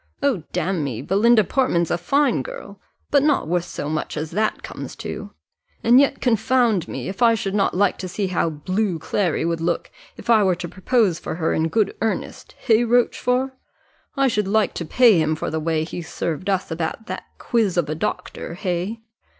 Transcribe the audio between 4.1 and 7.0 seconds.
as that comes to; and yet, confound